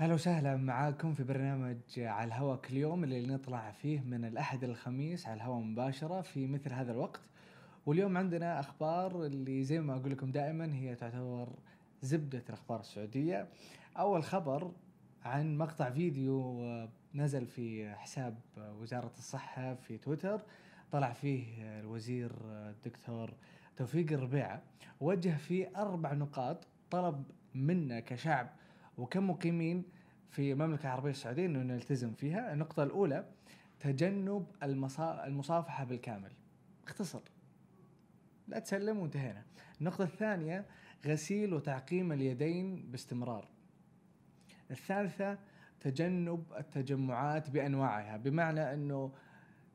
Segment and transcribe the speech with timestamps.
[0.00, 5.26] هلا وسهلا معاكم في برنامج على الهواء كل يوم اللي نطلع فيه من الأحد الخميس
[5.26, 7.20] على الهواء مباشرة في مثل هذا الوقت.
[7.86, 11.48] واليوم عندنا أخبار اللي زي ما أقول لكم دائما هي تعتبر
[12.02, 13.48] زبدة الأخبار السعودية.
[13.96, 14.72] أول خبر
[15.24, 16.64] عن مقطع فيديو
[17.14, 20.40] نزل في حساب وزارة الصحة في تويتر
[20.92, 21.44] طلع فيه
[21.80, 23.30] الوزير الدكتور
[23.76, 24.62] توفيق الربيعة
[25.00, 28.50] وجه فيه أربع نقاط طلب منا كشعب
[28.98, 29.84] وكمقيمين
[30.30, 32.52] في المملكة العربية السعودية أنه نلتزم فيها.
[32.52, 33.24] النقطة الأولى
[33.80, 35.26] تجنب المصا...
[35.26, 36.30] المصافحة بالكامل.
[36.86, 37.20] اختصر.
[38.48, 39.42] لا تسلم وانتهينا.
[39.80, 40.66] النقطة الثانية
[41.06, 43.48] غسيل وتعقيم اليدين باستمرار.
[44.70, 45.38] الثالثة
[45.80, 48.16] تجنب التجمعات بأنواعها.
[48.16, 49.12] بمعنى أنه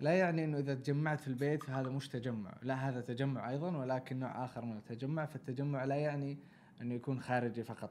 [0.00, 4.18] لا يعني إنه إذا تجمعت في البيت هذا مش تجمع، لا هذا تجمع أيضا ولكن
[4.18, 6.38] نوع آخر من التجمع، فالتجمع لا يعني
[6.82, 7.90] إنه يكون خارجي فقط.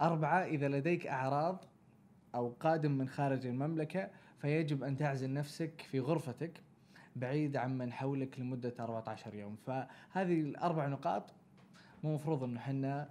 [0.00, 1.64] أربعة إذا لديك أعراض
[2.34, 6.60] أو قادم من خارج المملكة فيجب أن تعزل نفسك في غرفتك
[7.16, 9.56] بعيد عن من حولك لمدة 14 يوم.
[9.56, 11.34] فهذه الأربع نقاط
[12.04, 13.08] مو مفروض أنه حنا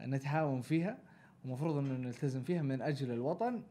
[0.00, 0.98] نتهاون فيها
[1.44, 3.62] ومفروض أنه نلتزم فيها من أجل الوطن.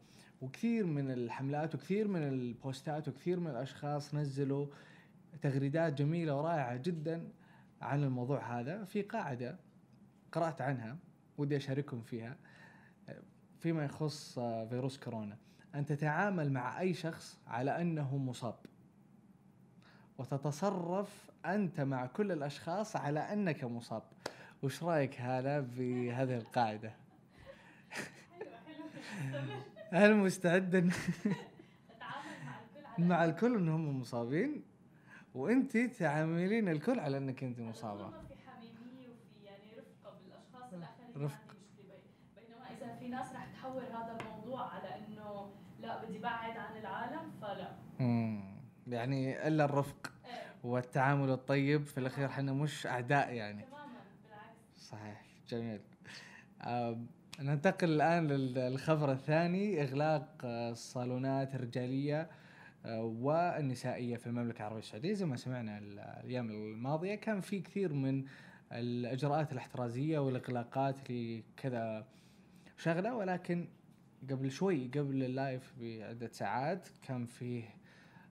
[0.42, 4.66] وكثير من الحملات وكثير من البوستات وكثير من الأشخاص نزلوا
[5.42, 7.28] تغريدات جميلة ورائعة جدا
[7.82, 9.56] عن الموضوع هذا في قاعدة
[10.32, 10.96] قرأت عنها
[11.38, 12.36] ودي أشارككم فيها.
[13.60, 15.36] فيما يخص فيروس كورونا.
[15.74, 18.54] أن تتعامل مع أي شخص على أنه مصاب.
[20.18, 24.02] وتتصرف أنت مع كل الأشخاص على أنك مصاب.
[24.62, 26.92] وش رأيك هلا بهذه القاعدة؟
[29.92, 30.92] هل مستعد
[32.98, 34.62] مع الكل أنهم مصابين؟
[35.34, 38.10] وأنت تعاملين الكل على أنك أنت مصابة.
[39.44, 41.56] يعني رفقة بالاشخاص الاخرين رفق.
[42.36, 44.18] بينما اذا في ناس رح تحول هذا
[44.50, 45.50] الموضوع على إنه
[45.80, 47.70] لا بدي بعد عن العالم فلا.
[48.00, 48.40] مم.
[48.86, 50.32] يعني إلا الرفق إيه.
[50.64, 53.62] والتعامل الطيب في الأخير إحنا مش أعداء يعني.
[53.62, 54.88] تماما بالعكس.
[54.88, 55.80] صحيح جميل.
[57.40, 62.30] ننتقل الآن للخبر الثاني إغلاق آه، الصالونات الرجاليه
[62.86, 65.12] آه، والنسائية في المملكة العربية السعودية.
[65.12, 68.24] زي ما سمعنا ال- الأيام الماضية كان في كثير من
[68.72, 72.06] الإجراءات الاحترازية والإغلاقات لكذا
[72.78, 73.68] شغلة ولكن
[74.30, 77.64] قبل شوي قبل اللايف بعدة ساعات كان فيه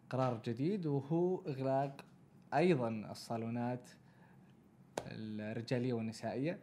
[0.10, 2.06] قرار جديد وهو اغلاق
[2.54, 3.90] أيضا الصالونات
[5.08, 6.60] الرجالية والنسائية.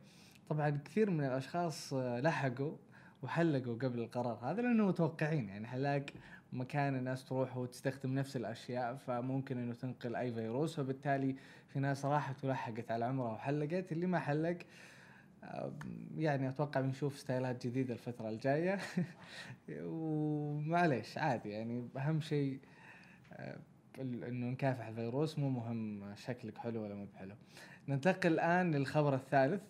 [0.48, 2.76] طبعا كثير من الأشخاص آه، لحقوا
[3.22, 5.48] وحلقوا قبل القرار هذا لأنه متوقعين.
[5.48, 6.06] يعني حلاق
[6.52, 10.78] مكان الناس تروح وتستخدم نفس الأشياء فممكن إنه تنقل أي فيروس.
[10.78, 11.36] وبالتالي
[11.68, 13.92] في ناس راحت ولحقت على عمرها وحلقت.
[13.92, 14.58] اللي ما حلق
[16.16, 18.78] يعني أتوقع بنشوف ستايلات جديدة الفترة الجاية
[19.70, 22.60] ومعليش عادي يعني أهم شيء
[23.98, 27.34] ال- إنه نكافح الفيروس مو مهم شكلك حلو ولا مو بحلو
[27.88, 29.62] ننتقل الآن للخبر الثالث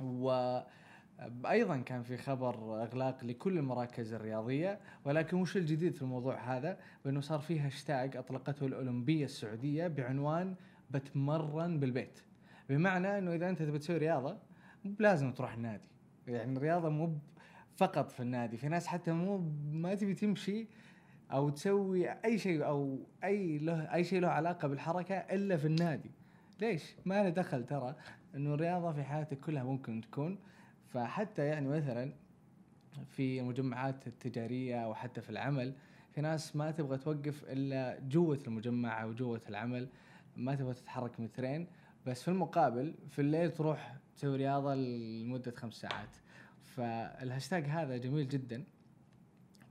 [0.00, 0.58] و
[1.46, 7.20] أيضا كان في خبر إغلاق لكل المراكز الرياضية ولكن وش الجديد في الموضوع هذا؟ بأنه
[7.20, 10.54] صار في هاشتاج أطلقته الأولمبية السعودية بعنوان
[10.90, 12.20] بتمرن بالبيت.
[12.68, 14.36] بمعنى إنه إذا أنت تبي تسوي رياضة
[14.84, 15.88] مو بلازم تروح النادي.
[16.26, 17.18] يعني الرياضة مو
[17.76, 19.38] فقط في النادي، في ناس حتى مو
[19.72, 20.66] ما تبي تمشي
[21.32, 26.10] أو تسوي أي شيء أو أي له أي شيء له علاقة بالحركة إلا في النادي.
[26.60, 27.96] ليش؟ ما له دخل ترى
[28.34, 30.38] إنه الرياضة في حياتك كلها ممكن تكون
[30.86, 32.12] فحتى يعني مثلا
[33.08, 35.74] في المجمعات التجارية أو حتى في العمل
[36.10, 39.88] في ناس ما تبغى توقف إلا جوة المجمع أو جوة العمل
[40.36, 41.66] ما تبغى تتحرك مترين
[42.06, 46.16] بس في المقابل في الليل تروح تسوي رياضة لمدة خمس ساعات.
[46.64, 48.64] فالهاشتاج هذا جميل جدا.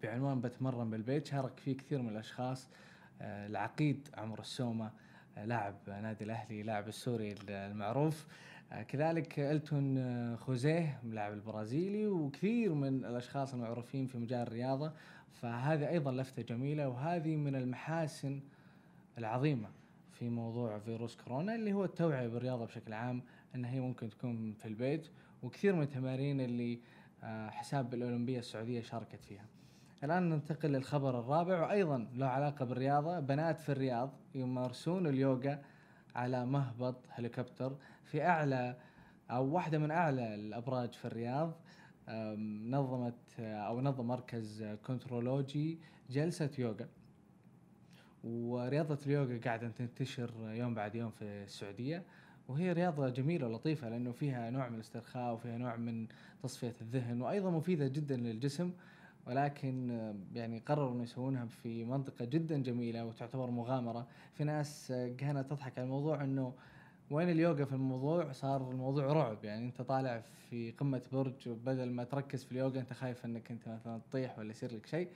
[0.04, 1.25] بعنوان بتمرن بالبيت.
[1.25, 2.69] شارك فيه كثير من الأشخاص.
[3.22, 4.92] آه، العقيد عمر السومة
[5.38, 8.28] آه، لاعب نادي الأهلي لاعب السوري المعروف.
[8.72, 14.92] آه، كذلك إلتون خوزيه اللاعب البرازيلي وكثير من الأشخاص المعروفين في مجال الرياضة.
[15.42, 18.42] فهذه أيضا لفتة جميلة وهذه من المحاسن
[19.18, 19.79] العظيمة.
[20.19, 23.24] في موضوع فيروس كورونا اللي هو التوعية بالرياضة بشكل عام
[23.56, 25.07] انها هي ممكن تكون في البيت
[25.44, 26.80] وكثير من التمارين اللي
[27.24, 29.45] آه، حساب الأولمبية السعودية شاركت فيها.
[30.04, 33.19] الآن ننتقل للخبر الرابع وأيضا له علاقة بالرياضة.
[33.19, 35.62] بنات في الرياض يمارسون اليوغا
[36.16, 38.77] على مهبط هليكوبتر في أعلى
[39.31, 41.54] أو واحدة من أعلى الأبراج في الرياض.
[42.69, 45.80] نظمت آه، أو نظم مركز كنترولوجي
[46.10, 46.88] جلسة يوغا.
[48.24, 52.04] ورياضة اليوغا قاعدة تنتشر يوم بعد يوم في السعودية
[52.48, 56.07] وهي رياضة جميلة ولطيفة لأنه فيها نوع من الاسترخاء وفيها نوع من
[56.44, 58.71] تصفية الذهن وأيضا مفيدة جدا للجسم
[59.27, 59.89] ولكن
[60.33, 65.77] يعني قرروا إنه يسوونها في منطقة جدا جميلة وتعتبر مغامرة، في ناس آه، كانت تضحك
[65.77, 66.54] على الموضوع إنه
[67.12, 69.45] وين اليوغا في الموضوع؟ صار الموضوع رعب.
[69.45, 73.69] يعني أنت طالع في قمة برج وبدل ما تركز في اليوغا أنت خايف إنك أنت
[73.69, 75.07] مثلا تطيح ولا يصير لك شيء.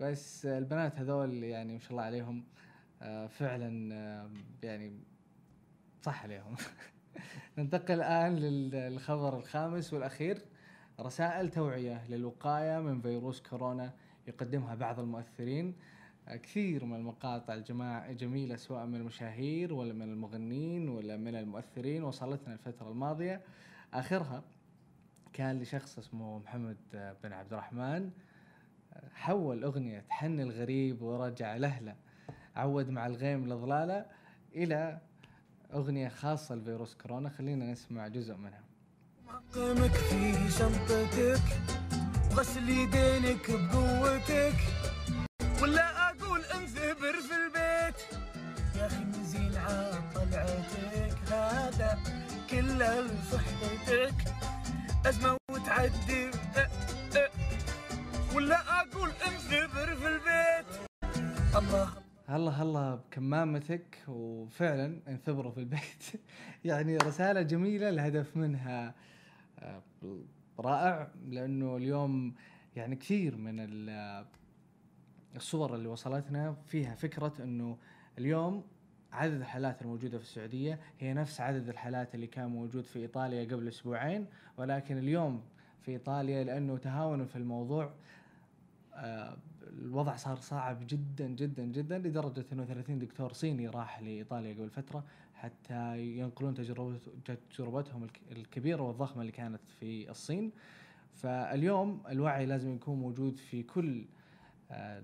[0.00, 2.44] بس البنات هذول يعني ما شاء الله عليهم
[3.02, 3.68] آه، فعلا
[4.62, 4.92] يعني
[6.02, 6.56] صح عليهم.
[7.58, 10.42] ننتقل الآن للخبر الخامس والأخير.
[11.00, 13.92] رسائل توعية للوقاية من فيروس كورونا
[14.28, 15.76] يقدمها بعض المؤثرين.
[16.26, 22.04] كثير من المقاطع الجماعة جميلة سواء من المشاهير ولا من المغنين ولا من المؤثرين.
[22.04, 23.40] وصلتنا الفترة الماضية.
[23.94, 24.42] آخرها
[25.32, 28.10] كان لشخص اسمه محمد بن عبد الرحمن.
[29.14, 31.96] حول أغنية حن الغريب ورجع لهلة
[32.56, 34.06] عود مع الغيم الأضلالة
[34.54, 34.98] إلى
[35.72, 37.28] أغنية خاصة لفيروس كورونا.
[37.28, 38.64] خلينا نسمع جزء منها.
[39.26, 41.42] معقمك في شنطتك
[42.30, 44.56] وغسل يدينك بقوتك.
[45.62, 48.00] ولا أقول انثبر في البيت.
[48.76, 49.52] يا أخي نزين
[50.14, 51.98] طلعتك هذا
[52.50, 54.14] كله لصحبتك.
[55.06, 56.30] أزمة وتعدي
[62.40, 66.04] هلا هلا بكمامتك وفعلا انثبروا في البيت.
[66.64, 68.94] يعني رسالة جميلة الهدف منها
[69.58, 69.82] آه،
[70.58, 72.34] رائع لأنه اليوم
[72.76, 73.60] يعني كثير من
[75.36, 77.78] الصور اللي وصلتنا فيها فكرة إنه
[78.18, 78.64] اليوم
[79.12, 83.68] عدد الحالات الموجودة في السعودية هي نفس عدد الحالات اللي كان موجود في إيطاليا قبل
[83.68, 84.26] أسبوعين
[84.56, 85.42] ولكن اليوم
[85.82, 87.92] في إيطاليا لأنه تهاونوا في الموضوع
[88.94, 89.36] آه،
[89.78, 95.04] الوضع صار صعب جدا جدا جدا لدرجة إنه 30 دكتور صيني راح لإيطاليا قبل فترة
[95.34, 96.54] حتى ينقلون
[97.50, 100.52] تجربتهم الكبيرة والضخمة اللي كانت في الصين.
[101.12, 104.04] فاليوم الوعي لازم يكون موجود في كل
[104.70, 105.02] آه،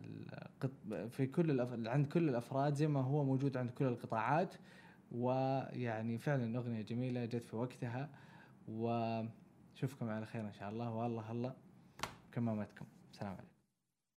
[1.09, 4.55] في كل عند كل الأفراد زي ما هو موجود عند كل القطاعات.
[5.13, 8.09] ويعني فعلا أغنية جميلة جت في وقتها.
[8.69, 10.91] وشوفكم على خير إن شاء الله.
[10.91, 11.55] والله الله
[12.33, 12.87] كمامتكم.
[13.13, 13.56] سلام عليكم.